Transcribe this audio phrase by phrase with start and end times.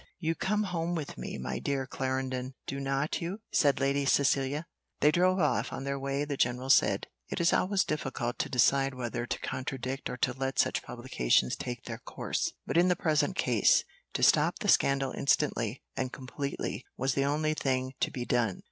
[0.17, 4.65] "You come home with me, my dear Clarendon, do not you?" said Lady Cecilia.
[4.99, 5.71] They drove off.
[5.71, 10.09] On their way, the general said "It is always difficult to decide whether to contradict
[10.09, 13.83] or to let such publications take their course: but in the present case,
[14.13, 18.59] to stop the scandal instantly and completely was the only thing to be done.